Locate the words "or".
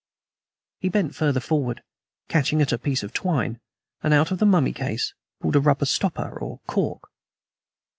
6.39-6.59